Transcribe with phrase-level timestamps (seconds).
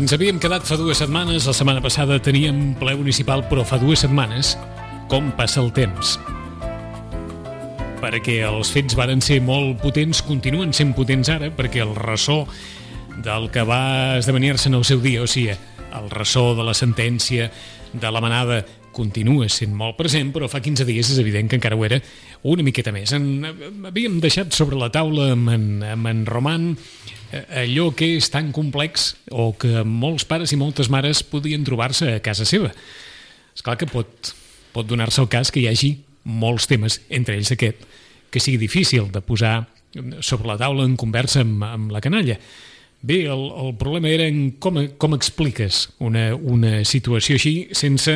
[0.00, 4.00] Ens havíem quedat fa dues setmanes, la setmana passada teníem ple municipal, però fa dues
[4.00, 4.54] setmanes,
[5.12, 6.14] com passa el temps?
[8.00, 12.38] Perquè els fets varen ser molt potents, continuen sent potents ara, perquè el ressò
[13.20, 17.50] del que va esdevenir-se en el seu dia, o sigui, el ressò de la sentència
[17.92, 18.62] de la manada
[18.96, 22.00] continua sent molt present, però fa 15 dies és evident que encara ho era
[22.48, 23.12] una miqueta més.
[23.12, 23.44] En,
[23.84, 26.70] havíem deixat sobre la taula amb en, amb en Roman
[27.30, 32.22] allò que és tan complex o que molts pares i moltes mares podien trobar-se a
[32.24, 32.72] casa seva.
[33.54, 34.32] És clar que pot,
[34.74, 35.92] pot donar-se el cas que hi hagi
[36.24, 37.86] molts temes, entre ells aquest,
[38.30, 39.64] que sigui difícil de posar
[40.22, 42.36] sobre la taula en conversa amb, amb la canalla.
[43.00, 48.14] Bé, el, el problema era en com, com expliques una, una situació així sense,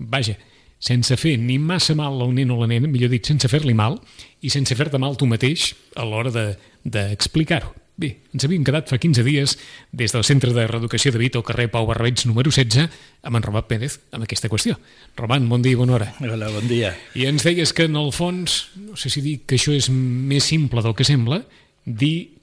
[0.00, 0.38] vaja,
[0.80, 3.98] sense fer ni massa mal al nen o la nena, millor dit, sense fer-li mal,
[4.40, 7.74] i sense fer-te mal tu mateix a l'hora d'explicar-ho.
[7.74, 9.52] De, Bé, ens havíem quedat fa 15 dies
[9.94, 12.88] des del Centre de Reeducació de Vita al carrer Pau Barbeig número 16
[13.22, 14.74] amb en Roman Pérez amb aquesta qüestió.
[15.14, 16.08] Roman, bon dia i bona hora.
[16.18, 16.90] Hola, bon dia.
[17.14, 20.42] I ens deies que en el fons, no sé si dir que això és més
[20.42, 21.44] simple del que sembla,
[21.86, 22.34] dir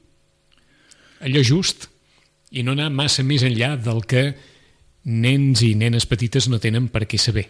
[1.20, 1.90] allò just
[2.56, 4.30] i no anar massa més enllà del que
[5.12, 7.50] nens i nenes petites no tenen per què saber.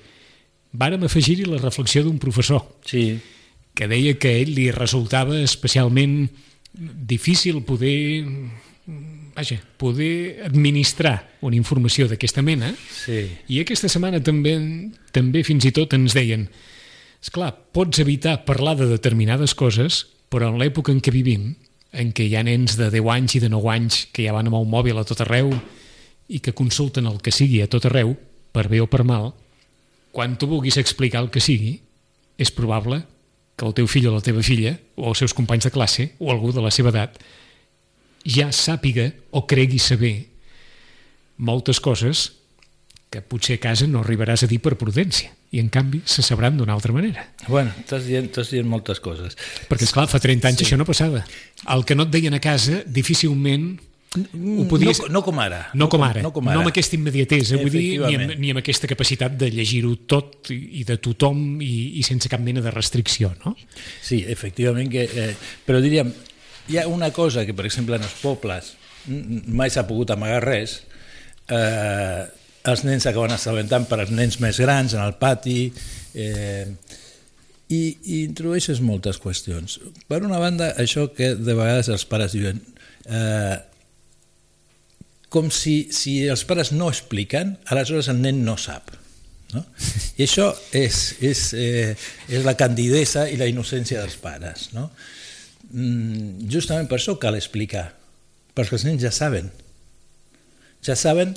[0.74, 3.20] Vàrem afegir-hi la reflexió d'un professor Sí,
[3.76, 6.32] que deia que a ell li resultava especialment
[6.74, 8.24] difícil poder
[9.36, 13.26] vaja, poder administrar una informació d'aquesta mena sí.
[13.48, 14.56] i aquesta setmana també
[15.12, 16.48] també fins i tot ens deien
[17.22, 21.52] és clar, pots evitar parlar de determinades coses, però en l'època en què vivim,
[21.94, 24.50] en què hi ha nens de 10 anys i de 9 anys que ja van
[24.50, 25.52] amb el mòbil a tot arreu
[26.32, 28.16] i que consulten el que sigui a tot arreu,
[28.52, 29.36] per bé o per mal,
[30.12, 31.78] quan tu vulguis explicar el que sigui,
[32.42, 33.04] és probable
[33.62, 36.32] que el teu fill o la teva filla, o els seus companys de classe, o
[36.34, 37.20] algú de la seva edat,
[38.26, 40.16] ja sàpiga o cregui saber
[41.38, 42.32] moltes coses
[43.12, 46.56] que potser a casa no arribaràs a dir per prudència i en canvi se sabran
[46.58, 47.26] d'una altra manera.
[47.48, 49.36] Bueno, estàs dient, estàs dient moltes coses.
[49.68, 50.68] Perquè, esclar, fa 30 anys sí.
[50.68, 51.26] això no passava.
[51.76, 53.74] El que no et deien a casa, difícilment
[54.12, 55.00] ho podies...
[55.06, 55.62] No, no com ara.
[55.74, 56.58] No com ara, No, com ara.
[56.58, 60.52] no amb aquesta immediatesa, vull dir, ni amb, ni amb aquesta capacitat de llegir-ho tot
[60.52, 63.56] i, de tothom i, i sense cap mena de restricció, no?
[64.04, 65.32] Sí, efectivament, que, eh,
[65.64, 66.12] però diríem,
[66.68, 68.74] hi ha una cosa que, per exemple, en els pobles
[69.48, 70.82] mai s'ha pogut amagar res,
[71.50, 72.28] eh,
[72.68, 75.72] els nens s'acaben assabentant per als nens més grans en el pati,
[76.14, 76.68] eh,
[77.72, 79.80] i, i introdueixes moltes qüestions.
[80.12, 82.60] Per una banda, això que de vegades els pares diuen,
[83.08, 83.56] eh,
[85.32, 88.92] com si, si els pares no expliquen, aleshores el nen no sap.
[89.56, 89.64] No?
[90.20, 91.96] I això és, és, eh,
[92.32, 94.70] és la candidesa i la innocència dels pares.
[94.76, 94.90] No?
[95.72, 97.88] Mm, justament per això cal explicar,
[98.58, 99.48] perquè els nens ja saben.
[100.84, 101.36] Ja saben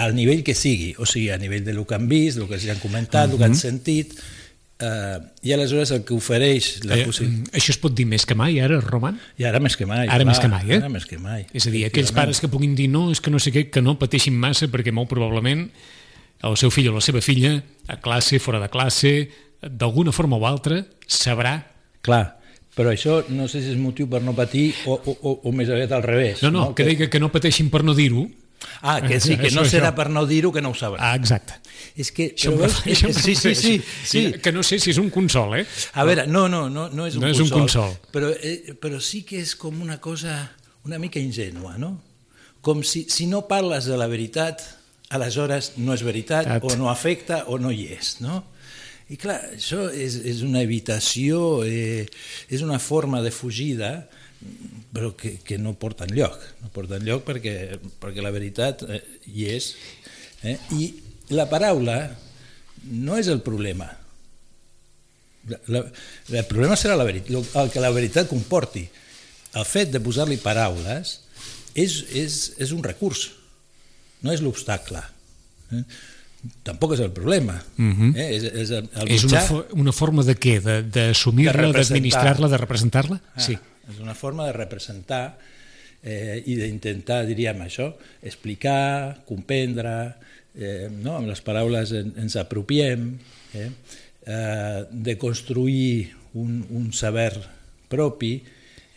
[0.00, 2.56] al nivell que sigui, o sigui, a nivell de lo que han vist, el que
[2.58, 3.38] els han comentat, uh -huh.
[3.38, 4.14] que han sentit,
[4.80, 7.54] eh, i aleshores el que ofereix la Eh, possibilitat...
[7.60, 9.18] això es pot dir més que mai, ara, Roman?
[9.38, 10.08] I ara més que mai.
[10.08, 10.78] Ara més que mai, eh?
[10.80, 11.46] Ara més que mai.
[11.52, 13.82] És a dir, aquells pares que puguin dir no, és que no sé què, que
[13.84, 15.66] no pateixin massa perquè molt probablement
[16.42, 19.14] el seu fill o la seva filla, a classe, fora de classe,
[19.60, 21.58] d'alguna forma o altra, sabrà...
[22.00, 22.38] Clar,
[22.72, 25.68] però això no sé si és motiu per no patir o, o, o, o més
[25.68, 26.40] aviat al revés.
[26.40, 28.24] No, no, que deia que no pateixin per no dir-ho.
[28.82, 29.96] Ah, que sí, que no Això, serà això.
[29.96, 30.98] per no dir-ho que no ho sabrà.
[31.00, 31.54] Ah, exacte.
[31.96, 33.74] És que, Això però veus, em sí, sí, sí,
[34.04, 34.22] sí.
[34.42, 35.66] Que no sé si és un consol, eh?
[35.94, 37.56] A veure, no, no, no, no és un No és consol.
[37.56, 37.96] un consol.
[38.12, 40.50] Però, eh, però sí que és com una cosa
[40.84, 41.94] una mica ingènua, no?
[42.60, 44.62] Com si, si no parles de la veritat,
[45.10, 46.64] aleshores no és veritat, At.
[46.64, 48.44] o no afecta, o no hi és, no?
[49.10, 52.04] I clar, això és, és una evitació, eh,
[52.48, 54.08] és una forma de fugida,
[54.92, 56.38] però que, que no porta enlloc.
[56.62, 59.74] No porta enlloc perquè, perquè la veritat eh, hi és.
[60.42, 60.56] Eh?
[60.78, 60.92] I
[61.36, 61.98] la paraula
[62.90, 63.90] no és el problema.
[65.48, 65.80] La, la,
[66.36, 68.84] el problema serà la veritat, el que la veritat comporti.
[69.56, 71.16] El fet de posar-li paraules
[71.74, 73.30] és, és, és un recurs,
[74.22, 75.00] no és l'obstacle.
[75.74, 75.82] Eh?
[76.64, 77.58] Tampoc és el problema.
[77.76, 78.10] Uh Mhm.
[78.12, 78.16] -huh.
[78.16, 78.28] eh?
[78.36, 80.60] És, és, el, el És una, mitjà- fo una forma de què?
[80.60, 81.94] De- D'assumir-la, De representar.
[81.94, 83.20] d'administrar-la, de representar-la?
[83.34, 83.58] Ah, Sí.
[83.90, 85.24] És una forma de representar
[86.02, 87.90] eh, i d'intentar, diríem això,
[88.22, 89.94] explicar, comprendre,
[90.54, 91.16] eh, no?
[91.18, 93.12] amb les paraules en, ens apropiem,
[93.54, 93.68] eh?
[94.20, 97.32] Eh, de construir un, un saber
[97.90, 98.34] propi,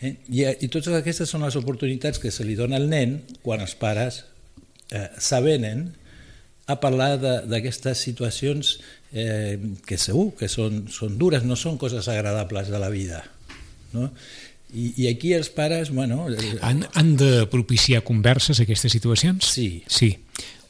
[0.04, 0.16] eh?
[0.30, 3.76] I, I totes aquestes són les oportunitats que se li dona al nen quan els
[3.80, 4.24] pares
[4.92, 5.88] eh, s'avenen
[6.68, 8.78] a parlar d'aquestes situacions
[9.12, 13.24] eh, que segur que són, són dures, no són coses agradables de la vida.
[13.94, 14.10] No?
[14.74, 16.26] I, I aquí els pares, bueno...
[16.30, 19.46] eh, Han, han de propiciar converses aquestes situacions?
[19.54, 19.84] Sí.
[19.88, 20.12] Sí.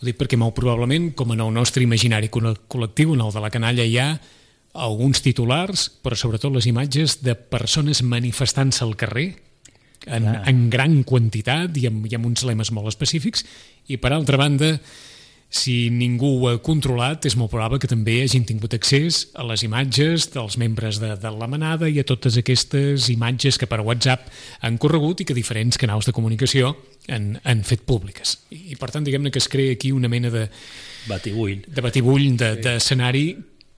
[0.01, 3.43] Ho dic perquè molt probablement, com en el nostre imaginari col- col·lectiu, en el de
[3.43, 4.09] la canalla, hi ha
[4.73, 9.27] alguns titulars, però sobretot les imatges de persones manifestant-se al carrer
[10.07, 10.41] en, Clar.
[10.49, 13.45] en gran quantitat i amb, i amb uns lemes molt específics
[13.87, 14.73] i per altra banda
[15.53, 19.61] si ningú ho ha controlat, és molt probable que també hagin tingut accés a les
[19.61, 24.25] imatges dels membres de, de la manada i a totes aquestes imatges que per WhatsApp
[24.65, 26.71] han corregut i que diferents canals de comunicació
[27.07, 28.39] han, han fet públiques.
[28.49, 30.47] I, i per tant, diguem-ne que es crea aquí una mena de,
[31.05, 31.59] Batibull.
[31.67, 33.27] de batibull de- d'escenari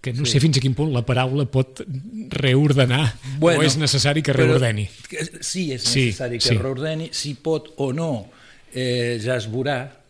[0.05, 1.81] que no sé fins a quin punt la paraula pot
[2.29, 3.03] reordenar
[3.41, 4.87] o és necessari que però reordeni.
[5.09, 6.57] que Sí, és Sí, necessari que sí.
[6.57, 8.29] reordeni, si pot o no,
[8.73, 10.04] eh, ja es veurà.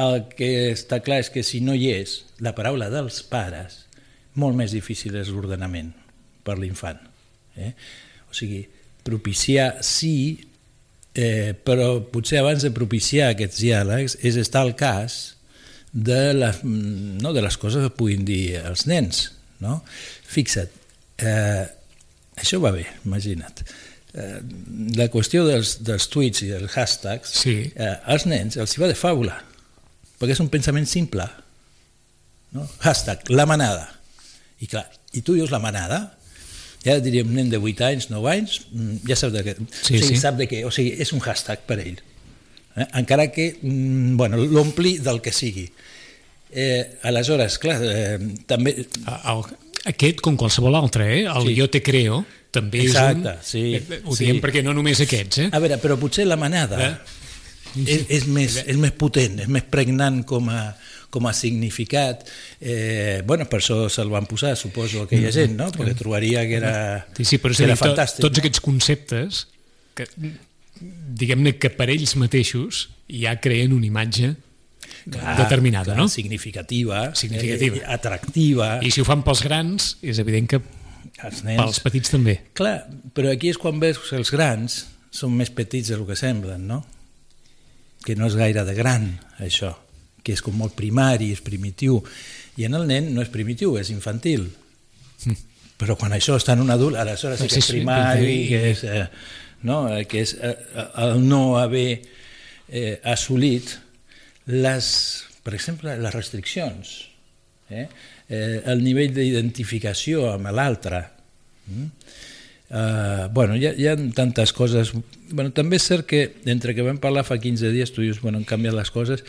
[0.00, 3.84] El que està clar és que si no hi és la paraula dels pares,
[4.34, 5.92] molt més difícil és l'ordenament
[6.42, 6.98] per l'infant.
[7.56, 7.70] Eh?
[8.26, 8.64] O sigui,
[9.06, 10.40] propiciar sí,
[11.14, 15.36] eh, però potser abans de propiciar aquests diàlegs és estar al cas
[15.94, 19.28] de les, no, de les coses que puguin dir els nens.
[19.62, 19.78] No?
[20.26, 20.72] Fixa't,
[21.22, 21.64] eh,
[22.42, 23.62] això va bé, imagina't.
[24.14, 24.40] Eh,
[24.98, 27.60] la qüestió dels, dels tuits i dels hashtags, Sí.
[27.74, 29.38] eh, als nens els hi va de faula,
[30.20, 31.26] perquè és un pensament simple.
[32.54, 32.66] No?
[32.84, 33.88] Hashtag, la manada.
[34.62, 35.98] I clar, i tu dius la manada,
[36.84, 40.02] ja diríem nen de 8 anys, 9 anys, mm, ja sap de què, Sí, o
[40.02, 40.20] sigui, sí.
[40.20, 41.98] sap de què, o sigui, és un hashtag per ell.
[42.76, 42.86] Eh?
[43.00, 45.66] Encara que, mm, bueno, l'ompli del que sigui.
[46.54, 48.76] Eh, aleshores, clar, eh, també...
[48.86, 49.42] El,
[49.90, 51.24] aquest, com qualsevol altre, eh?
[51.26, 51.56] el Sí.
[51.58, 52.24] jo te creo,
[52.54, 53.42] també Exacte, és un...
[53.42, 54.28] sí, eh, Ho sí.
[54.28, 55.48] diem perquè no només aquests, eh?
[55.50, 56.94] A veure, però potser la manada Eh?
[57.82, 60.62] És, és, més, és més potent, és més pregnant com a,
[61.14, 62.24] com a significat.
[62.60, 65.70] Eh, bueno, per això se'l van posar, suposo, aquella gent, no?
[65.74, 66.74] Perquè trobaria que era,
[67.16, 68.24] Sí, sí, però que era dir, to, fantàstic.
[68.26, 68.44] tots no?
[68.44, 69.44] aquests conceptes
[69.94, 70.08] que
[71.20, 74.34] diguem-ne que per ells mateixos ja creen una imatge
[75.04, 76.08] Clar, determinada, clar, no?
[76.08, 77.76] Significativa, Significativa.
[77.82, 78.70] Eh, atractiva.
[78.82, 80.60] I si ho fan pels grans, és evident que
[81.22, 81.60] els nens...
[81.60, 82.38] pels petits també.
[82.56, 82.78] Clar,
[83.14, 84.80] però aquí és quan veus que els grans
[85.14, 86.82] són més petits del que semblen, no?
[88.04, 89.08] Que no és gaire de gran,
[89.40, 89.72] això,
[90.24, 92.00] que és com molt primari, és primitiu.
[92.60, 94.46] I en el nen no és primitiu, és infantil.
[95.80, 99.06] Però quan això està en un adult, aleshores sí que és primari, que és, eh,
[99.68, 99.78] no?
[99.90, 100.54] eh, que és eh,
[101.02, 101.88] el no haver
[102.68, 103.74] eh, assolit
[104.46, 104.86] les,
[105.42, 106.94] per exemple, les restriccions,
[107.70, 107.88] eh?
[108.24, 111.02] Eh, el nivell d'identificació amb l'altre.
[111.68, 111.90] Mm?
[112.70, 114.92] Uh, bueno, hi ha, hi ha tantes coses.
[115.30, 118.40] Bueno, també és cert que entre que vam parlar fa 15 dies, tu dius, bueno,
[118.40, 119.24] han canviat les coses,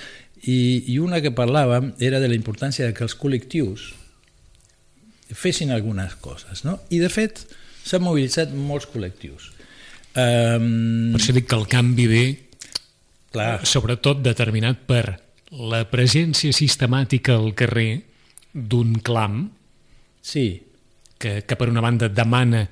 [0.46, 3.92] i, i una que parlàvem era de la importància de que els col·lectius
[5.34, 6.78] fessin algunes coses, no?
[6.94, 7.42] I de fet
[7.86, 9.52] s'han mobilitzat molts col·lectius.
[10.16, 12.26] Um, Per això dic que el canvi ve
[13.36, 15.04] clar, sobretot determinat per
[15.56, 17.90] la presència sistemàtica al carrer
[18.54, 19.44] d'un clam
[20.24, 20.48] sí,
[21.20, 22.64] que, que per una banda demana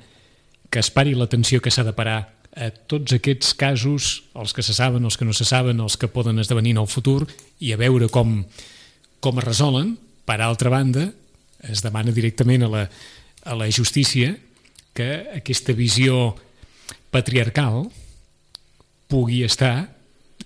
[0.73, 4.73] que es pari l'atenció que s'ha de parar a tots aquests casos, els que se
[4.73, 7.27] saben, els que no se saben, els que poden esdevenir en el futur,
[7.61, 8.39] i a veure com,
[9.21, 9.93] com es resolen.
[10.25, 11.11] Per altra banda,
[11.69, 12.83] es demana directament a la,
[13.45, 14.33] a la justícia
[14.97, 16.33] que aquesta visió
[17.13, 17.85] patriarcal
[19.11, 19.91] pugui estar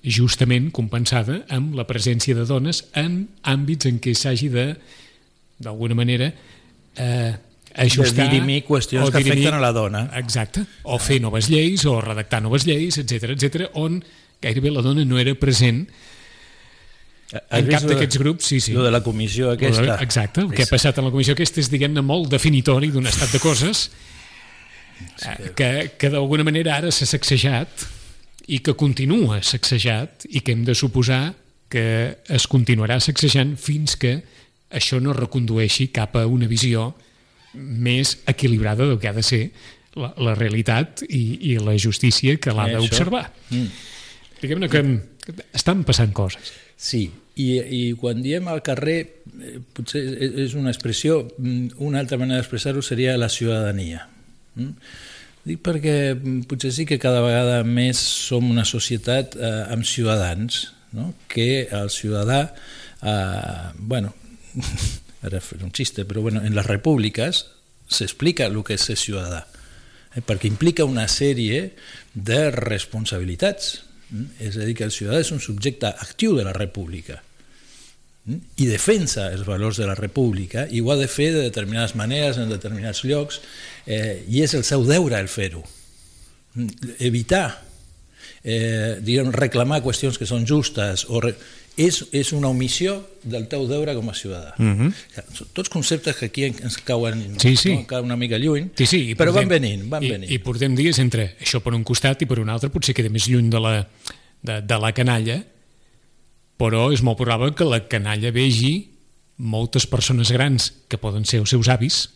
[0.04, 4.70] justament compensada amb la presència de dones en àmbits en què s'hagi de,
[5.64, 6.34] d'alguna manera,
[7.00, 7.34] eh,
[7.76, 8.26] ajustar...
[8.26, 10.10] de dirimir qüestions que dirimir- afecten a la dona.
[10.20, 10.66] Exacte.
[10.84, 14.02] O fer noves lleis, o redactar noves lleis, etc etc, on
[14.42, 15.88] gairebé la dona no era present
[17.28, 18.72] Has en cap d'aquests grups, sí, sí.
[18.72, 19.98] Lo de la comissió aquesta.
[20.00, 23.34] Exacte, el que ha passat en la comissió aquesta és, diguem-ne, molt definitori d'un estat
[23.36, 23.90] de coses
[25.26, 25.70] eh, que,
[26.00, 27.84] que d'alguna manera ara s'ha sacsejat
[28.48, 31.34] i que continua sacsejat i que hem de suposar
[31.68, 31.84] que
[32.32, 34.22] es continuarà sacsejant fins que
[34.72, 36.94] això no recondueixi cap a una visió
[37.54, 39.42] més equilibrada del que ha de ser
[39.98, 43.28] la, la realitat i, i la justícia que l'ha Eh, d'observar.
[43.50, 43.70] Mm.
[44.42, 44.84] Diguem-ne que
[45.58, 46.54] estan passant coses.
[46.78, 48.98] Sí, i, i quan diem al carrer,
[49.42, 54.08] eh, potser és és una expressió, mm, una altra manera d'expressar-ho seria la ciutadania.
[54.56, 54.74] Mm?
[55.48, 60.74] Dic perquè mm, potser sí que cada vegada més som una societat eh, amb ciutadans,
[60.98, 61.14] no?
[61.30, 62.54] que el ciutadà,
[63.02, 64.14] eh, bueno,
[65.28, 67.46] ara fer un xiste, però bueno, en les repúbliques
[67.88, 69.46] s'explica el que és ser ciutadà,
[70.16, 71.72] eh, perquè implica una sèrie
[72.14, 73.84] de responsabilitats.
[74.10, 74.44] Mm?
[74.50, 77.22] És a dir, que el ciutadà és un subjecte actiu de la república
[78.26, 78.60] mm?
[78.64, 82.40] i defensa els valors de la república i ho ha de fer de determinades maneres
[82.40, 83.42] en determinats llocs
[83.86, 85.66] eh, i és el seu deure el fer-ho
[86.58, 87.62] Mm, evitar
[88.42, 91.36] eh, diguem, reclamar qüestions que són justes o re...
[91.78, 94.92] és, és una omissió del teu deure com a ciutadà Mhm.
[95.34, 97.76] Són tots conceptes que aquí ens cauen, Sí, sí.
[97.76, 100.32] No, cauen una mica lluny Sí, sí, i però portem- van venint, van i, venint.
[100.32, 103.28] I portem dies entre això per un costat i per un altre potser queda més
[103.30, 103.88] lluny de la,
[104.42, 105.44] de, de la canalla,
[106.58, 108.90] però és molt probable que la canalla vegi
[109.38, 112.10] moltes persones grans que poden ser els seus avis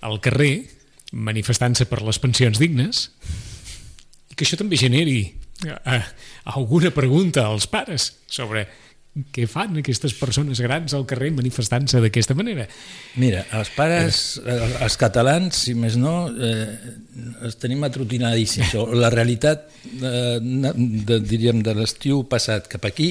[0.00, 0.64] al carrer
[1.12, 3.10] manifestant-se per les pensions dignes
[4.30, 5.34] i que això també generi
[5.66, 6.02] eh,
[6.44, 8.66] alguna pregunta als pares sobre
[9.12, 12.64] què fan aquestes persones grans al carrer manifestant-se d'aquesta manera.
[13.20, 16.94] Mira, els pares, eh, els catalans, si més no, eh,
[17.44, 18.72] els tenim atrotinadíssims.
[18.96, 23.10] La realitat, eh, de, diríem, de l'estiu passat cap aquí,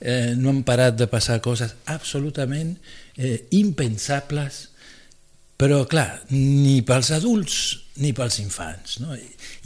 [0.00, 2.76] eh, no han parat de passar coses absolutament
[3.16, 4.68] eh, impensables,
[5.56, 7.58] però, clar, ni pels adults
[8.04, 9.00] ni pels infants.
[9.00, 9.16] No?
[9.16, 9.24] I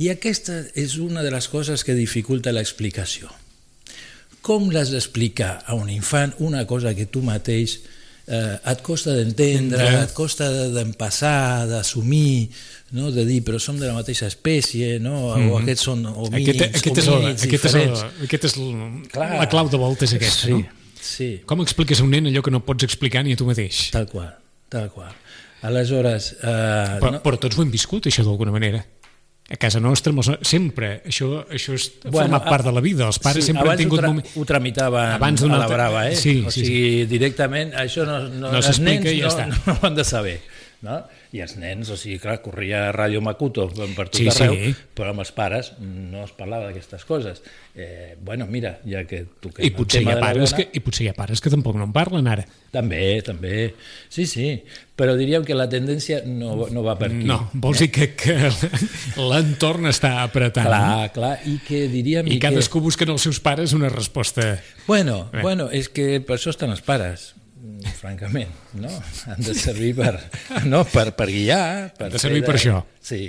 [0.09, 3.29] aquesta és una de les coses que dificulta l'explicació.
[4.41, 7.81] Com l'has d'explicar a un infant una cosa que tu mateix
[8.31, 10.03] eh, et costa d'entendre, Ja.
[10.05, 12.49] et costa de- d'empassar, d'assumir,
[12.93, 13.11] no?
[13.11, 15.35] de dir, però som de la mateixa espècie, no?
[15.35, 18.25] o aquests són homínids, Aquest, aquest, és, el, homínids aquest, és, el, diferents.
[18.25, 19.31] aquest és el, Clar.
[19.41, 20.63] la clau de volta és aquesta, sí, no?
[21.01, 23.91] Sí, Com expliques a un nen allò que no pots explicar ni a tu mateix?
[23.91, 24.31] tal qual,
[24.69, 25.11] tal qual.
[25.63, 28.85] Aleshores, eh, Però, no, però tots ho hem viscut, això, d'alguna manera.
[29.51, 30.13] A casa nostra,
[30.47, 33.09] sempre, això, això és, Bueno, format part de la vida.
[33.11, 33.99] Els pares sempre abans han tingut...
[33.99, 36.15] ho, tra moment- ho tramitaven Abans a la brava, eh?
[36.15, 39.49] Sí, o sí, sigui, directament, això no, no, No els nens i ja no, està.
[39.67, 40.37] no ho han de saber.
[40.81, 40.95] No?
[41.37, 44.71] I els nens, o sigui, clar, corria Ràdio Macuto per tot Sí, arreu, sí.
[44.97, 47.43] però amb els pares no es parlava d'aquestes coses.
[47.75, 50.55] Eh, bueno, mira, ja que toquem I potser, el hi tema ha de la pares
[50.55, 52.47] dona, que, I potser hi ha pares que tampoc no en parlen ara.
[52.73, 53.75] També, també.
[54.09, 54.47] Sí, sí,
[54.97, 57.29] però diríem que la tendència no, no va per aquí.
[57.29, 58.39] No, vols dir que, que
[59.31, 60.71] l'entorn està apretant.
[60.71, 62.31] Clar, clar, i que diríem...
[62.31, 62.47] I que...
[62.49, 64.55] cadascú busca en els seus pares una resposta...
[64.87, 65.45] Bueno, Bé.
[65.45, 67.35] bueno, és que per això estan els pares,
[67.99, 68.91] francament, no?
[69.31, 70.15] Han de servir per,
[70.69, 71.91] no, per, per guiar...
[71.97, 72.81] Per Han de servir fer per això.
[73.05, 73.21] Sí,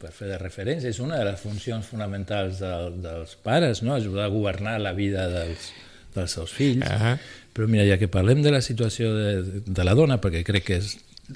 [0.00, 0.92] per fer de referència.
[0.92, 3.96] És una de les funcions fonamentals del, dels pares, no?
[3.96, 5.70] Ajudar a governar la vida dels,
[6.14, 6.86] dels seus fills.
[6.86, 7.16] Ah.
[7.56, 10.80] Però mira, ja que parlem de la situació de, de la dona, perquè crec que
[10.82, 10.94] és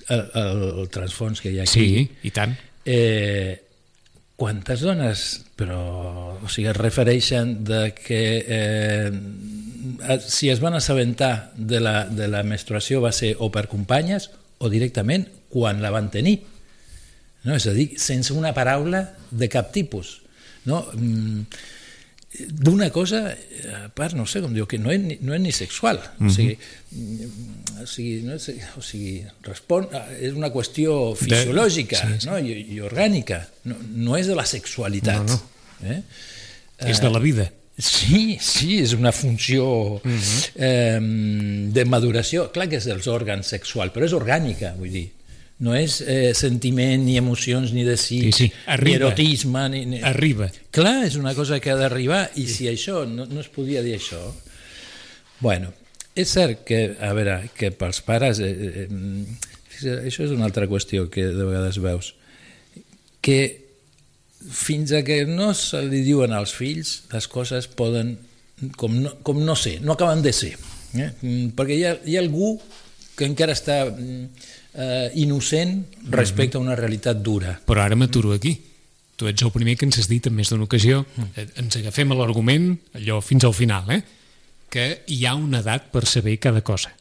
[0.08, 2.54] el, el, el transfons que hi ha aquí, Sí, i tant.
[2.84, 3.60] Eh,
[4.36, 5.24] quantes dones
[5.58, 5.80] però
[6.42, 9.10] o sigui, es refereixen de que eh,
[10.26, 14.30] si es van assabentar de la, de la menstruació va ser o per companyes
[14.62, 16.38] o directament quan la van tenir
[17.44, 17.54] no?
[17.56, 20.20] és a dir, sense una paraula de cap tipus
[20.70, 20.84] no?
[20.94, 21.46] Mm,
[22.62, 26.00] d'una cosa a part, no sé com diu, que no és no és ni sexual
[26.00, 26.54] o sigui,
[26.96, 28.48] mm, o sigui, no és,
[28.78, 32.30] o sigui respon, és una qüestió fisiològica sí, sí.
[32.30, 32.38] No?
[32.38, 35.40] I, i orgànica no, no és de la sexualitat No,
[35.82, 36.02] Eh?
[36.78, 37.48] És de la vida.
[37.78, 40.98] Sí, sí, és una funció eh,
[41.72, 42.50] de maduració.
[42.52, 45.06] Clar que és dels òrgans sexuals, però és orgànica, vull dir.
[45.62, 48.48] No és eh, sentiment, ni emocions, ni desig, Sí, sí,
[48.82, 49.68] ni erotisme...
[49.72, 50.00] Ni, ni...
[50.04, 50.50] Arriba.
[50.74, 53.94] Clar, és una cosa que ha d'arribar, i si això, no, no es podia dir
[53.96, 54.20] això...
[55.42, 55.72] Bueno,
[56.18, 58.42] és cert que, a veure, que pels pares...
[58.42, 62.12] Eh, eh, això és una altra qüestió que de vegades veus.
[63.22, 63.61] Que
[64.50, 68.16] fins a que no se li diuen als fills, les coses poden,
[68.76, 70.54] com no, com no ser, no acaben de ser.
[70.94, 71.08] Eh?
[71.20, 72.54] Mm, Perquè hi ha, hi ha algú
[73.16, 75.78] que encara està mm, eh, innocent
[76.10, 77.56] respecte a una realitat dura.
[77.66, 78.56] Però ara m'aturo aquí.
[79.16, 81.04] Tu ets el primer que ens has dit en més d'una ocasió.
[81.36, 84.02] Eh, Ens agafem a l'argument, allò fins al final, eh?
[84.72, 86.94] que hi ha una edat per saber cada cosa.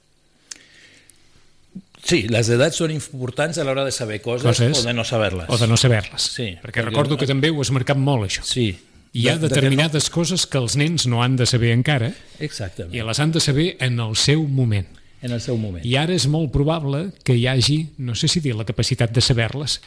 [2.04, 4.80] Sí, les edats són importants a l'hora de saber coses, Coses.
[4.80, 5.50] o de no saber-les.
[5.50, 6.22] O de no saber-les.
[6.22, 8.44] Sí, perquè perquè- recordo que també ho has marcat molt, això.
[8.44, 8.72] Sí.
[9.14, 12.08] Hi ha De- de que determinades coses que els nens no han de saber encara
[12.10, 12.16] No...
[12.40, 14.88] Exactament, i les han de saber en el seu moment.
[15.22, 15.86] en el seu moment.
[15.86, 19.22] I ara és molt probable que hi hagi, no sé si dir la capacitat de
[19.22, 19.80] saber-les,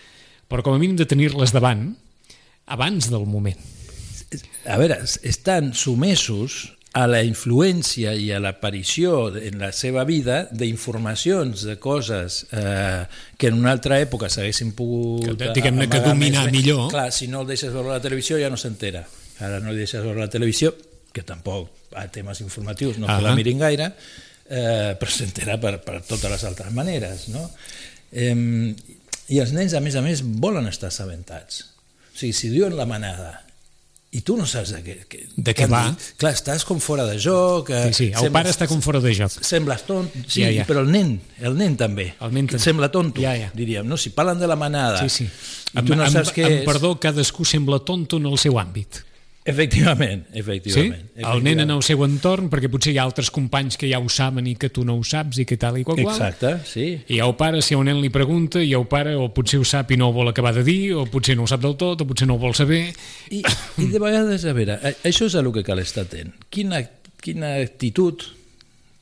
[0.48, 1.96] però com a mínim de tenir-les davant
[2.66, 3.58] abans del moment.
[4.66, 11.64] A veure, estan sumesos a la influència i a l'aparició en la seva vida d'informacions,
[11.66, 13.02] de coses eh,
[13.36, 15.26] que en una altra època s'haguessin pogut...
[15.26, 16.86] Que, diguem-ne, que dominar més millor.
[16.92, 19.02] Clar, si no el deixes veure la televisió ja no s'entera.
[19.42, 20.70] Ara no li deixes veure la televisió,
[21.14, 23.08] que tampoc a temes informatius no.
[23.08, 23.20] -huh.
[23.22, 23.90] la mirin gaire,
[24.46, 27.28] eh, però s'entera per, per totes les altres maneres.
[27.28, 27.50] No?
[28.12, 28.74] Eh,
[29.34, 31.74] I els nens, a més a més, volen estar assabentats.
[32.14, 33.43] O sigui, si diuen la manada
[34.14, 35.82] i tu no saps de què, què, De què va.
[35.90, 37.70] dit, Clar, estàs com fora de joc.
[37.70, 39.32] eh, Sí, sí, el pare està com fora de joc.
[39.42, 40.66] Sembles tont, sí, Ja, ja.
[40.68, 42.14] però el nen, el nen també.
[42.20, 42.62] El nen també.
[42.62, 43.50] Sembla tonto, Ja, ja.
[43.54, 43.86] diríem.
[43.86, 43.96] No?
[43.96, 45.24] Si parlen de la manada Sí, sí.
[45.74, 46.64] i tu no amb, saps amb, què amb és...
[46.64, 49.02] perdó, cadascú sembla tonto en el seu àmbit.
[49.44, 50.38] Efectivament, Sí?
[50.40, 51.10] efectivament.
[51.16, 54.08] El nen en el seu entorn, perquè potser hi ha altres companys que ja ho
[54.08, 56.14] saben i que tu no ho saps i que tal i qual qual.
[56.16, 56.86] Exacte, sí.
[57.12, 59.92] I el pare, si el nen li pregunta, i el pare o potser ho sap
[59.92, 62.06] i no ho vol acabar de dir, o potser no ho sap del tot, o
[62.08, 62.86] potser no ho vol saber.
[63.30, 63.42] I,
[63.84, 66.32] I de vegades, a veure, això és el que cal estar atent.
[66.48, 66.80] Quina,
[67.20, 68.24] quina actitud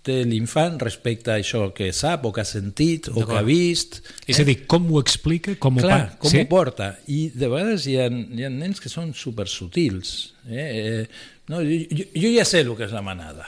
[0.03, 4.01] té l'infant respecte a això que sap o que ha sentit o que ha vist.
[4.27, 6.17] És a dir, com ho explica, com ho Clar, pa...
[6.25, 6.43] com sí?
[6.43, 6.89] ho porta.
[7.07, 10.33] I de vegades hi ha, hi ha nens que són super sutils.
[10.49, 10.67] Eh?
[10.67, 11.05] Eh,
[11.53, 13.47] no, jo, jo, ja sé el que és la manada.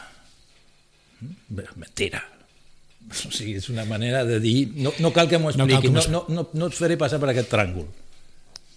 [1.49, 2.23] Bé, Mentira.
[3.29, 4.71] O sigui, és una manera de dir...
[4.81, 7.51] No, no cal que m'ho expliqui, no, no, no, no et faré passar per aquest
[7.53, 7.85] tràngol.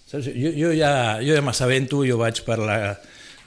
[0.08, 0.28] Saps?
[0.28, 0.90] Jo, jo ja,
[1.24, 2.76] jo ja m'assabento, jo vaig per la,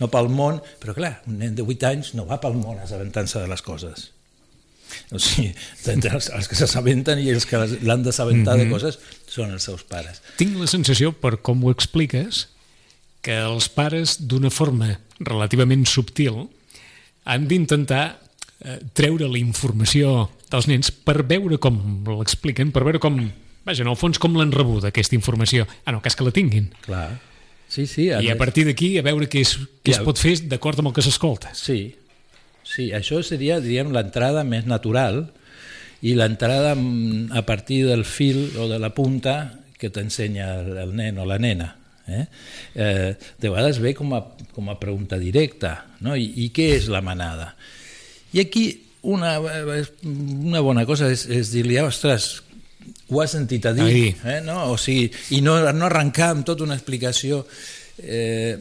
[0.00, 3.44] no pel món, però clar, un nen de 8 anys no va pel món assabentant-se
[3.44, 4.08] de les coses.
[5.12, 5.52] O sigui,
[5.86, 8.64] entre els, els que s'assabenten i els que l'han d'assabentar Mhm.
[8.64, 10.22] de coses són els seus pares.
[10.36, 12.48] Tinc la sensació, per com ho expliques,
[13.22, 16.48] que els pares, d'una forma relativament subtil,
[17.24, 18.18] han d'intentar
[18.64, 21.76] eh, treure la informació dels nens per veure com
[22.18, 23.16] l'expliquen, per veure com,
[23.64, 25.66] vaja, en el fons, com l'han rebuda, aquesta informació.
[25.84, 26.70] Ah, no, cas que la tinguin.
[26.84, 27.20] Clar.
[27.70, 28.08] Sí, sí.
[28.10, 29.52] I a partir d'aquí, a veure què, és,
[29.84, 30.04] què es Ja.
[30.04, 31.54] pot fer d'acord amb el que s'escolta.
[31.54, 31.94] Sí,
[32.70, 35.24] sí, això seria, diríem, l'entrada més natural
[36.06, 39.34] i l'entrada mm, a partir del fil o de la punta
[39.80, 41.74] que t'ensenya el, el nen o la nena.
[42.10, 42.24] Eh?
[42.74, 44.22] Eh, de vegades ve com a,
[44.54, 46.16] com a pregunta directa, no?
[46.18, 47.52] I, i què és la manada?
[48.34, 48.64] I aquí
[49.02, 52.42] una, una bona cosa és, és dir-li, "Ah, ostres,
[53.10, 54.10] ho has sentit a dir, A dir.
[54.24, 54.40] eh?
[54.44, 54.72] no?
[54.72, 57.44] o sigui, i no, no arrencar amb tota una explicació
[58.02, 58.58] eh,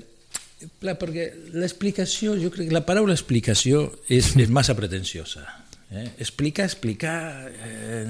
[0.81, 5.45] clar, perquè l'explicació, jo crec que la paraula explicació és, és massa pretensiosa.
[5.89, 6.05] Eh?
[6.21, 7.49] Explicar, explicar...
[7.65, 8.05] Eh,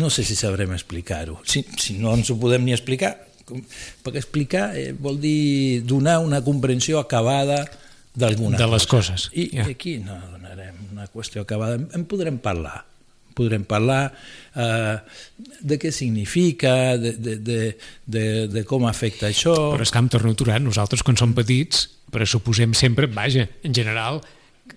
[0.00, 1.38] no sé si sabrem explicar-ho.
[1.46, 3.14] Si, si no ens ho podem ni explicar,
[3.46, 3.60] com,
[4.02, 7.60] perquè explicar eh, vol dir donar una comprensió acabada
[8.14, 9.14] d'alguna De les cosa.
[9.14, 9.68] coses, I, ja.
[9.68, 11.78] Aquí no donarem una qüestió acabada.
[11.94, 12.82] En podrem parlar
[13.34, 14.12] podrem parlar
[14.54, 14.96] eh,
[15.60, 17.58] de què significa, de, de, de,
[18.06, 19.54] de, de com afecta això...
[19.74, 23.74] Però és que em torno a aturar, nosaltres quan som petits pressuposem sempre, vaja, en
[23.74, 24.22] general,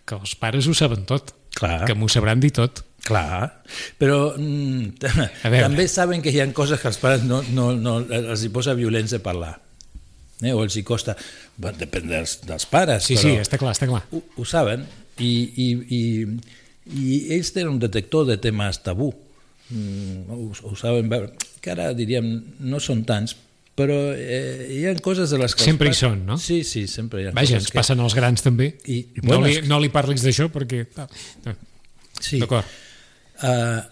[0.03, 1.85] que els pares ho saben tot, Clar.
[1.85, 2.83] que m'ho sabran dir tot.
[3.07, 3.45] Clar,
[4.01, 4.97] però mm,
[5.45, 8.75] també saben que hi ha coses que els pares no, no, no els hi posa
[8.75, 9.53] violents de parlar.
[10.41, 10.51] Eh?
[10.53, 11.15] O els hi costa...
[11.57, 14.03] Bé, depèn dels, dels pares, Sí, però sí, està clar, està clar.
[14.11, 14.83] ho, ho saben
[15.23, 15.67] i, i,
[15.97, 16.01] i,
[16.93, 19.11] i ells tenen un detector de temes tabú.
[19.69, 21.33] Mm, ho, ho saben veure.
[21.61, 22.27] Que ara, diríem,
[22.63, 23.35] no són tants,
[23.77, 25.61] però eh, hi ha coses de les que...
[25.61, 26.37] els Sempre hi són, no?
[26.41, 28.71] Sí, sí, sempre hi ha Vaja, ens passen als grans també.
[28.87, 30.85] I- i no, bueno, li, és que- no li parlis d'això perquè...
[31.45, 31.55] No.
[32.17, 32.39] Sí.
[32.41, 32.65] D'acord.
[33.37, 33.83] Uh,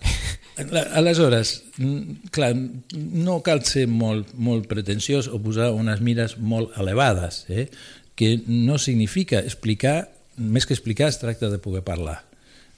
[0.95, 2.55] aleshores, mm, clar,
[2.95, 7.67] no cal ser molt, molt pretensiós o posar unes mires molt elevades, eh?
[8.15, 10.07] que no significa explicar,
[10.39, 12.21] més que explicar es tracta de poder parlar,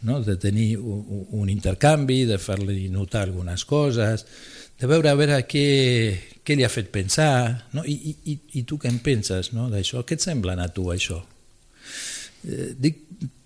[0.01, 0.19] no?
[0.21, 4.25] de tenir un, un intercanvi, de fer-li notar algunes coses,
[4.77, 5.63] de veure a veure què,
[6.45, 7.83] què li ha fet pensar, no?
[7.85, 9.71] I, i, i tu què en penses no?
[9.73, 10.03] d'això?
[10.05, 11.23] Què et sembla a tu això?
[12.45, 13.01] Eh, dic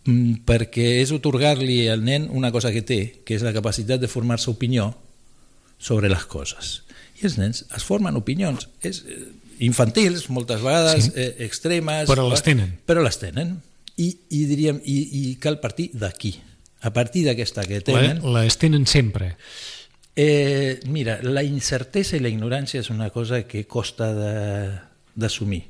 [0.06, 4.12] mm, perquè és otorgar-li al nen una cosa que té, que és la capacitat de
[4.12, 4.92] formar-se opinió
[5.80, 6.82] sobre les coses.
[7.22, 9.24] I els nens es formen opinions és, eh,
[9.62, 11.12] infantils, moltes vegades, Sí.
[11.12, 11.14] sí.
[11.16, 12.10] eh, extremes...
[12.10, 12.76] Però les tenen.
[12.86, 13.60] Però les tenen.
[14.02, 16.34] I, i diríem, i, i cal partir d'aquí.
[16.82, 18.24] A partir d'aquesta que tenen...
[18.34, 19.36] les tenen sempre.
[20.16, 24.10] Eh, mira, la incertesa i la ignorància és una cosa que costa
[25.14, 25.62] d'assumir.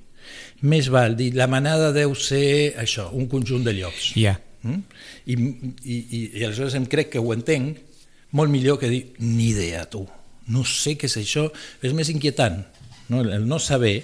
[0.61, 4.13] Més val dir, la manada deu ser això, un conjunt de llocs.
[4.15, 4.37] Ja.
[4.61, 4.81] Mm?
[5.25, 7.81] I, i, i, I aleshores em crec que ho entenc
[8.37, 10.05] molt millor que dir ni idea, tu.
[10.51, 11.49] No sé què és això.
[11.83, 12.61] És més inquietant.
[13.11, 13.21] No?
[13.25, 13.97] El no saber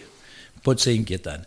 [0.66, 1.46] pot ser inquietant.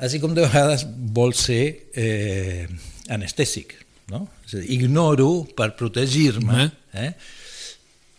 [0.00, 2.64] Així com de vegades vol ser eh,
[3.12, 3.76] anestèsic.
[4.10, 4.24] No?
[4.46, 6.66] És a dir, ignoro per protegir-me,
[6.98, 7.12] eh?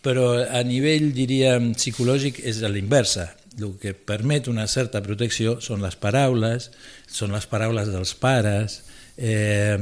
[0.02, 3.28] però a nivell, diríem, psicològic és a l'inversa.
[3.58, 6.70] El que permet una certa protecció són les paraules,
[7.10, 8.78] són les paraules dels pares,
[9.18, 9.76] eh,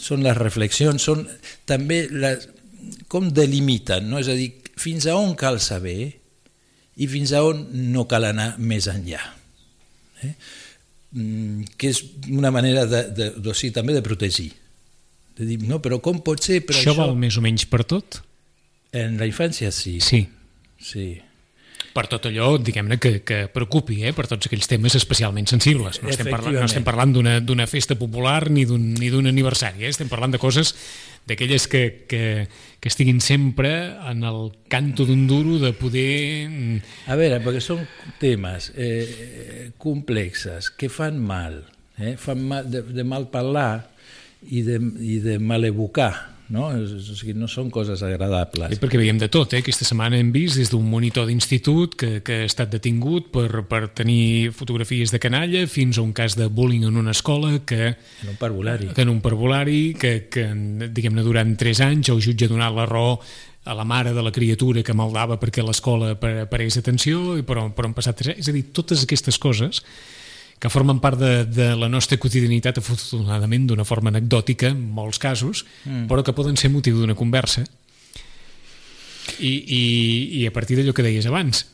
[0.00, 1.26] són les reflexions, són
[1.68, 2.48] també les,
[3.12, 4.22] com delimiten, no?
[4.22, 6.14] és a dir, fins a on cal saber
[6.96, 9.20] i fins a on no cal anar més enllà.
[10.24, 10.32] Eh?
[11.16, 14.50] Mm, que és una manera de, de, de, de, també de protegir.
[15.36, 16.62] De dir, no, però com pot ser?
[16.68, 18.20] Però això, això val més o menys per tot?
[18.96, 19.98] En la infància sí.
[20.04, 20.26] Sí.
[20.80, 21.08] Sí
[21.96, 26.02] per tot allò, diguem-ne, que, que preocupi, eh, per tots aquells temes especialment sensibles.
[26.04, 29.92] No estem parlant, no estem parlant d'una festa popular ni d'un aniversari, eh?
[29.94, 30.74] estem parlant de coses
[31.26, 32.22] d'aquelles que, que,
[32.78, 33.72] que estiguin sempre
[34.06, 36.46] en el canto d'un duro de poder...
[36.46, 37.82] Mm, A veure, perquè són
[38.20, 41.62] temes eh, complexes que fan mal,
[41.98, 42.14] eh?
[42.20, 43.88] fan mal de, de mal parlar
[44.46, 46.68] i de, i de mal evocar no?
[46.70, 48.70] O sigui, no són coses agradables.
[48.74, 49.62] Sí, perquè veiem de tot, eh?
[49.64, 53.86] Aquesta setmana hem vist des d'un monitor d'institut que, que ha estat detingut per, per
[53.96, 57.92] tenir fotografies de canalla fins a un cas de bullying en una escola que...
[58.22, 58.92] En un parvulari.
[58.94, 60.48] Que en un parvulari, que, que
[60.86, 63.18] diguem-ne, durant 3 anys el jutge ha donat la raó
[63.66, 67.90] a la mare de la criatura que maldava perquè l'escola parés atenció, i però, però
[67.90, 68.44] han passat 3 anys.
[68.46, 69.82] És a dir, totes aquestes coses
[70.58, 75.66] que formen part de, de la nostra quotidianitat afortunadament d'una forma anecdòtica en molts casos,
[75.84, 76.06] mm.
[76.08, 77.66] però que poden ser motiu d'una conversa
[79.38, 79.82] i, i,
[80.40, 81.66] i a partir d'allò que deies abans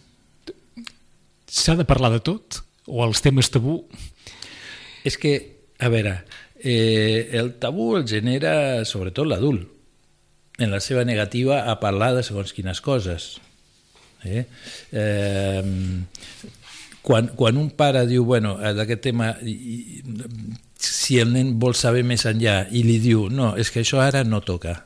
[1.53, 3.83] s'ha de parlar de tot o els temes tabú
[5.07, 5.35] és que,
[5.83, 6.17] a veure
[6.63, 9.69] eh, el tabú el genera sobretot l'adult
[10.63, 13.37] en la seva negativa a parlar de segons quines coses
[14.25, 14.47] eh?
[14.93, 15.63] Eh,
[17.03, 19.35] quan, quan un pare diu, bueno, eh, d'aquest tema,
[20.79, 24.23] si el nen vol saber més enllà i li diu, no, és que això ara
[24.25, 24.79] no toca,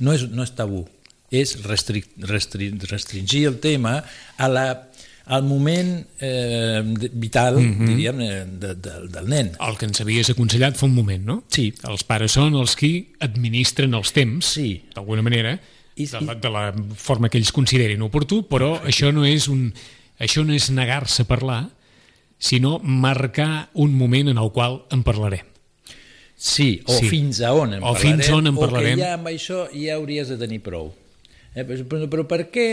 [0.00, 0.86] no és, no és tabú,
[1.30, 4.00] és restri, restri, restringir el tema
[4.36, 4.64] a la,
[5.30, 7.86] al moment eh, vital, mm -hmm.
[7.86, 9.52] diríem, eh, de, de, del nen.
[9.60, 11.44] El que ens havies aconsellat fa un moment, no?
[11.48, 11.72] Sí.
[11.84, 14.82] Els pares són els qui administren els temps, sí.
[14.94, 15.60] d'alguna manera,
[15.94, 18.88] I, de, la, de la forma que ells considerin oportú, però Exacte.
[18.88, 19.72] això no és un
[20.20, 21.62] això no és negar-se a parlar,
[22.40, 25.46] sinó marcar un moment en el qual en parlarem.
[26.40, 27.08] Sí, o sí.
[27.10, 28.20] fins a on en o parlarem.
[28.20, 28.96] fins on en parlarem.
[28.96, 30.94] O que ja amb això ja hauries de tenir prou.
[31.50, 32.66] Eh, però, però per què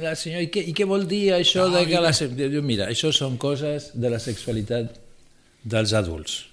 [0.00, 2.12] la senyora, i què, i què vol dir això no, de que la...
[2.14, 4.96] Diu, mira, això són coses de la sexualitat
[5.68, 6.44] dels adults.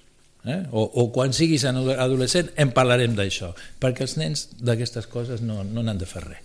[0.46, 0.60] Eh?
[0.70, 5.88] O, o quan siguis adolescent en parlarem d'això, perquè els nens d'aquestes coses no n'han
[5.88, 6.42] no de fer res.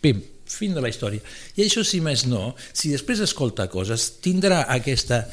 [0.00, 0.20] Pim,
[0.56, 1.22] fin de la història.
[1.56, 5.24] I això, si més no, si després escolta coses, tindrà aquesta...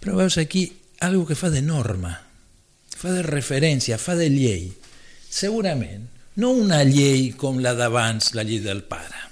[0.00, 0.66] Però veus aquí
[1.00, 2.12] algo que fa de norma,
[2.94, 4.66] fa de referència, fa de llei.
[5.32, 9.24] Segurament, no una llei com la d'abans, la llei del pare.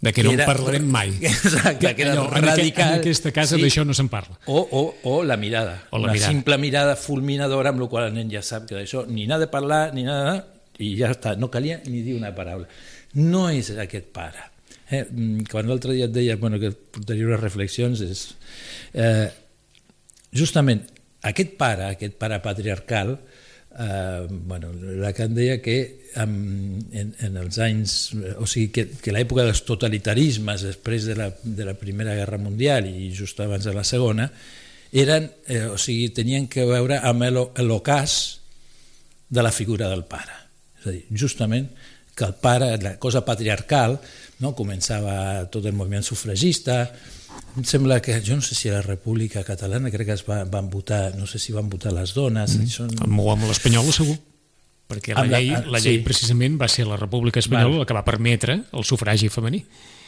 [0.00, 1.10] De que no era, en parlarem mai.
[1.20, 2.94] Exacte, que era Allò, radical.
[2.94, 3.60] En, aquesta casa sí.
[3.66, 4.38] d'això no se'n parla.
[4.48, 5.76] O, o, o la mirada.
[5.90, 6.32] O la una mirada.
[6.32, 9.50] simple mirada fulminadora amb la qual el nen ja sap que d'això ni n'ha de
[9.52, 10.38] parlar, ni nada,
[10.80, 12.68] i ja està, no calia ni dir una paraula.
[13.20, 14.48] No és aquest pare.
[14.90, 18.24] Eh, mm, quan l'altre dia et deia bueno, que portaria unes reflexions és
[18.98, 19.28] eh,
[20.34, 20.82] justament
[21.30, 25.76] aquest pare, aquest pare patriarcal eh, bueno, Lacan deia que
[26.18, 27.94] en, en, en els anys
[28.42, 32.90] o sigui que, que l'època dels totalitarismes després de la, de la Primera Guerra Mundial
[32.90, 34.26] i just abans de la Segona
[34.90, 37.30] eren, eh, o sigui, tenien que veure amb
[37.62, 38.20] l'ocàs
[39.30, 40.49] de la figura del pare
[40.80, 41.70] és a dir, justament
[42.16, 43.98] que el pare, la cosa patriarcal,
[44.42, 44.54] no?
[44.58, 46.82] començava tot el moviment sufragista,
[47.56, 50.42] em sembla que, jo no sé si a la República Catalana crec que es va,
[50.44, 52.58] van votar, no sé si van votar les dones...
[52.58, 52.74] Mm.
[52.74, 52.90] Són...
[53.06, 54.18] Amb, amb l'Espanyola segur
[54.90, 56.02] perquè la, llei, la llei sí.
[56.02, 57.82] precisament va ser la República Espanyola Val.
[57.84, 59.60] la que va permetre el sufragi femení.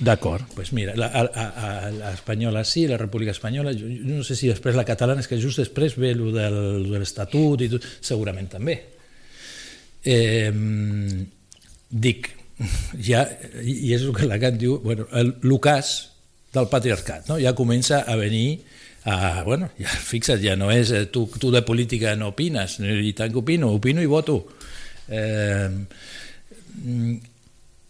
[0.02, 4.78] D'acord, doncs pues mira, l'Espanyola sí, la República Espanyola, jo, jo no sé si després
[4.78, 6.58] la catalana, és que just després ve el del,
[6.90, 8.80] de l'Estatut i tot, segurament també.
[10.04, 10.50] Eh,
[11.92, 12.30] dic,
[12.98, 13.24] ja,
[13.62, 15.06] i és el que Lacan diu, bueno,
[15.46, 15.92] l'ocàs
[16.52, 17.38] del patriarcat, no?
[17.40, 18.60] ja comença a venir
[19.04, 23.12] a, bueno, ja, fixa't, ja no és eh, tu, tu de política no opines, i
[23.18, 24.38] tant que opino, opino i voto.
[25.08, 25.70] Eh,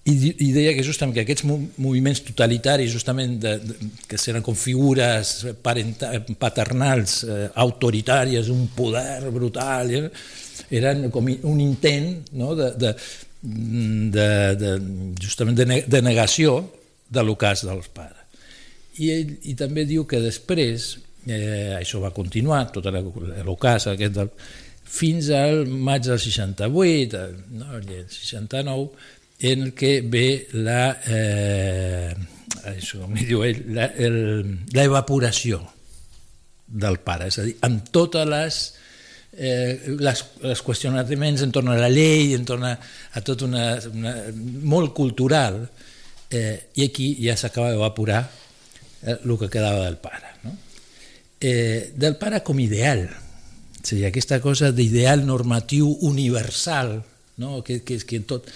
[0.04, 4.56] i, i deia que justament que aquests moviments totalitaris justament de, de, que seran com
[4.58, 5.30] figures
[5.62, 10.08] paternals eh, autoritàries, un poder brutal eh,
[10.74, 12.92] eren com un intent no, de, de,
[14.16, 14.26] de,
[14.58, 14.74] de,
[15.22, 16.58] justament de, de negació
[17.12, 18.18] de l'ocàs dels pares.
[18.98, 20.96] I, ell, i també diu que després
[21.30, 24.34] eh, això va continuar tot l'ocàs aquest del,
[24.82, 28.90] fins al maig del 68 no, el 69
[29.42, 32.14] en el que ve la, eh,
[32.70, 34.18] això, diu ell, la, el,
[34.72, 35.58] la evaporació
[36.66, 38.58] del pare, és a dir, amb totes les,
[39.34, 44.14] eh, les, les qüestionaments entorn a la llei, entorn a, a tot una, una
[44.62, 45.64] molt cultural,
[46.30, 50.36] eh, i aquí ja s'acaba d'evaporar eh, el que quedava del pare.
[50.46, 50.54] No?
[51.42, 57.00] Eh, del pare com ideal, a dir, aquesta cosa d'ideal normatiu universal,
[57.42, 57.58] no?
[57.66, 58.46] que, que, que tot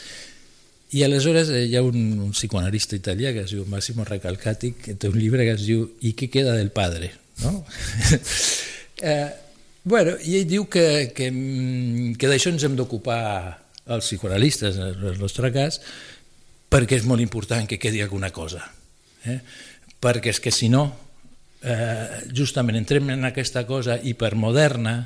[0.94, 1.96] i aleshores eh, hi ha un,
[2.29, 5.88] un psicoanalista italià que es diu Massimo Recalcati que té un llibre que es diu
[6.07, 7.11] I què queda del padre?
[7.42, 7.64] No?
[9.03, 9.31] eh,
[9.85, 11.31] bueno, I ell diu que, que,
[12.18, 13.22] que d'això ens hem d'ocupar
[13.87, 15.79] els psicoanalistes, en el nostre cas,
[16.70, 18.64] perquè és molt important que quedi alguna cosa.
[19.27, 19.38] Eh?
[20.03, 20.88] Perquè és que si no,
[21.62, 24.96] eh, justament entrem en aquesta cosa hipermoderna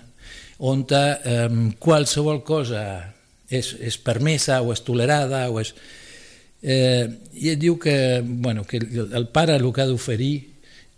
[0.64, 2.84] on eh, qualsevol cosa
[3.50, 5.74] és, és permesa o és tolerada o és...
[6.60, 7.08] Eh,
[7.40, 10.34] I ell diu que, bueno, que el pare el que ha d'oferir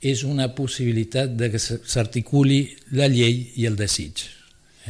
[0.03, 2.65] és una possibilitat de que s'articuli
[2.99, 4.25] la llei i el desig.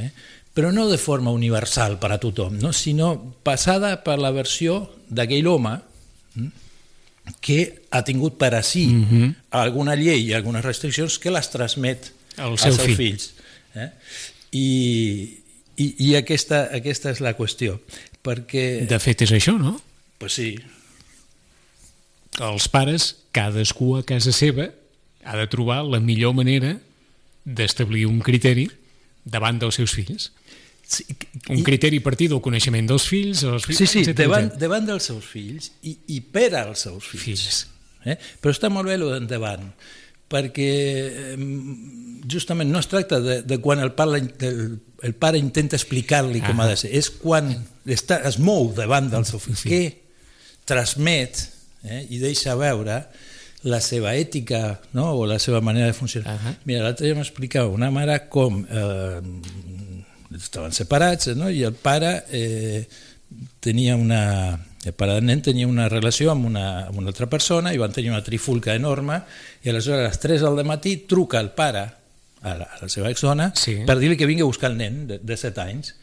[0.01, 0.09] Eh?
[0.57, 2.73] Però no de forma universal per a tothom, no?
[2.73, 3.13] sinó
[3.45, 4.81] passada per la versió
[5.13, 5.75] d'aquell home
[6.37, 6.49] hm,
[7.45, 7.59] que
[7.93, 9.35] ha tingut per a si mm -hmm.
[9.51, 12.97] alguna llei i algunes restriccions que les transmet als seus fill.
[12.97, 13.33] fills.
[13.75, 13.91] Eh?
[14.53, 15.42] I,
[15.77, 17.79] i, i aquesta, aquesta és la qüestió,
[18.25, 18.85] perquè...
[18.89, 19.77] De fet és això, no?
[20.21, 20.53] Pues sí.
[22.43, 24.69] Els pares, cadascú a casa seva,
[25.25, 26.77] ha de trobar la millor manera
[27.45, 28.69] d'establir un criteri
[29.25, 30.31] davant dels seus fills.
[30.83, 31.17] Sí, i,
[31.55, 33.45] un criteri a partir del coneixement dels fills...
[33.49, 34.63] Els fills sí, sí, etcètera, davant, etcètera.
[34.67, 37.25] davant dels seus fills i, i per als seus fills.
[37.25, 37.61] fills.
[38.05, 38.19] Eh?
[38.43, 39.69] Però està molt bé el d'endavant,
[40.33, 40.71] perquè
[42.31, 46.61] justament no es tracta de, de quan el pare, el, el pare intenta explicar-li com
[46.63, 47.51] ha de ser, és quan
[47.87, 49.69] està, es mou davant del seu fill, sí.
[49.69, 49.83] que
[50.69, 51.43] transmet
[51.83, 53.03] eh, i deixa veure
[53.63, 55.13] la seva ètica no?
[55.19, 56.35] o la seva manera de funcionar.
[56.35, 56.55] Uh -huh.
[56.65, 59.21] Mira, l'altre dia m'explicava una mare com eh,
[60.35, 61.51] estaven separats no?
[61.51, 62.87] i el pare eh,
[63.61, 67.73] tenia una, el pare del nen tenia una relació amb una, amb una altra persona
[67.73, 69.23] i van tenir una trifulca enorme
[69.63, 72.02] i aleshores a les 3 del matí truca el pare
[72.43, 73.81] a la, a la seva exdona sí.
[73.89, 75.95] per dir-li que vingui a buscar el nen de, de 7 anys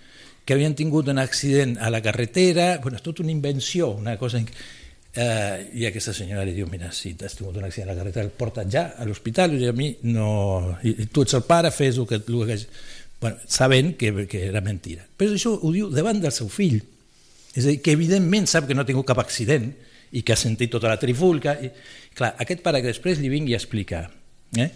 [0.46, 4.42] que havien tingut un accident a la carretera bueno, és tot una invenció una cosa
[4.42, 8.26] eh, i aquesta senyora li diu mira, si has tingut un accident a la carretera
[8.26, 10.78] el porten ja a l'hospital i a mi no...
[10.84, 12.24] I, i tu ets el pare, fes el que...
[12.24, 12.62] El que...
[13.20, 16.80] Bueno, sabent que, que era mentira però això ho diu davant del seu fill
[17.54, 19.72] és a dir, que evidentment sap que no ha tingut cap accident
[20.16, 21.56] i que ha sentit tota la trifulca.
[21.62, 21.70] I,
[22.18, 24.06] clar, aquest pare que després li vingui a explicar
[24.58, 24.70] eh,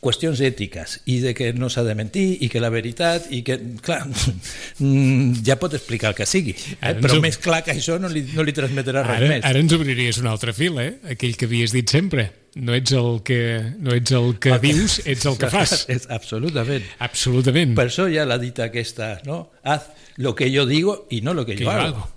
[0.00, 3.58] qüestions ètiques i de que no s'ha de mentir i que la veritat i que,
[3.84, 4.00] clar,
[4.84, 6.94] mm, ja pot explicar el que sigui, eh?
[7.00, 7.22] però ho...
[7.24, 9.44] més clar que això no li, no li transmetrà res ara, més.
[9.46, 10.94] Ara ens obriries un altre fil, eh?
[11.16, 13.40] aquell que havies dit sempre no ets el que,
[13.78, 15.84] no ets el que el dius, ets el que fas.
[15.92, 16.88] És, absolutament.
[17.06, 17.76] Absolutament.
[17.78, 19.44] Per això ja l'ha dit aquesta, no?
[19.62, 19.86] Haz
[20.16, 21.84] lo que yo digo y no lo que, que yo hago.
[21.86, 22.10] hago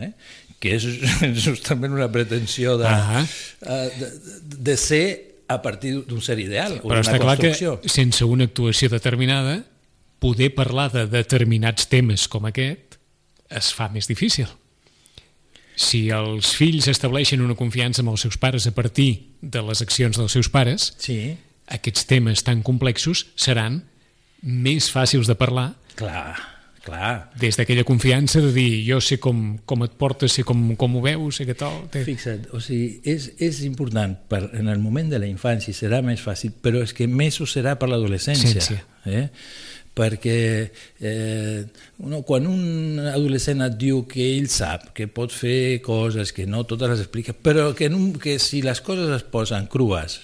[0.00, 0.12] eh?
[0.58, 0.84] que és
[1.46, 3.90] justament una pretensió de, uh -huh.
[3.98, 4.08] de,
[4.58, 7.54] de ser a partir d'un ser ideal sí, però està clar que
[7.88, 9.62] sense una actuació determinada
[10.20, 12.98] poder parlar de determinats temes com aquest
[13.48, 14.48] es fa més difícil.
[15.78, 20.18] Si els fills estableixen una confiança amb els seus pares a partir de les accions
[20.18, 21.36] dels seus pares sí.
[21.70, 23.84] aquests temes tan complexos seran
[24.42, 26.57] més fàcils de parlar clar
[26.88, 27.12] Clar.
[27.38, 31.04] Des d'aquella confiança de dir jo sé com, com et portes, sé com, com ho
[31.04, 31.84] veus, sé que tal...
[31.92, 32.04] Té...
[32.06, 36.24] Fixa't, o sigui, és, és important, per, en el moment de la infància serà més
[36.24, 38.80] fàcil, però és que més ho serà per l'adolescència.
[39.08, 39.26] Eh?
[39.98, 40.70] perquè
[41.00, 41.64] eh,
[42.06, 46.62] no, quan un adolescent et diu que ell sap que pot fer coses, que no
[46.70, 50.20] totes les explica, però que, no, que si les coses es posen crues,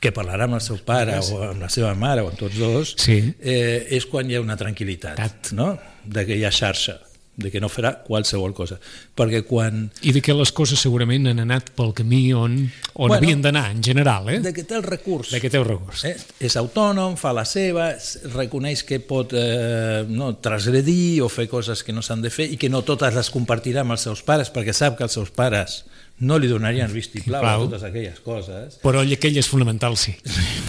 [0.00, 2.94] que parlarà amb el seu pare o amb la seva mare o amb tots dos,
[3.00, 3.18] sí.
[3.40, 5.74] eh, és quan hi ha una tranquil·litat, no?
[6.04, 7.00] d'aquella xarxa.
[7.36, 8.78] de que no farà qualsevol cosa.
[9.12, 9.90] Perquè quan...
[10.08, 12.54] I de que les coses segurament han anat pel camí on,
[12.94, 14.38] on Bueno, havien d'anar, en general, eh?
[14.40, 15.34] De que té el recurs.
[15.34, 16.06] De que té el recurs.
[16.08, 16.14] Eh?
[16.48, 17.90] És autònom, fa la seva,
[18.32, 22.56] reconeix que pot eh, no, transgredir o fer coses que no s'han de fer i
[22.56, 25.82] que no totes les compartirà amb els seus pares perquè sap que els seus pares
[26.18, 27.64] no li donarien vistiplau a Plau.
[27.66, 28.78] totes aquelles coses.
[28.80, 30.14] Però ell, aquell és fonamental, sí.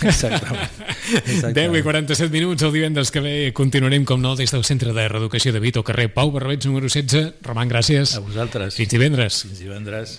[0.04, 0.68] Exactament.
[1.56, 5.08] 10 i 47 minuts, el divendres que ve continuarem, com no, des del Centre de
[5.08, 7.40] Reeducació de Vito, carrer Pau Barbets, número 16.
[7.48, 8.18] Roman, gràcies.
[8.18, 8.76] A vosaltres.
[8.76, 9.44] Fins divendres.
[9.48, 10.18] Fins divendres.